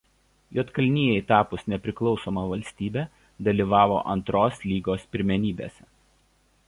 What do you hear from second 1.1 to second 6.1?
tapus nepriklausoma valstybe dalyvavo Antros lygos pirmenybėse.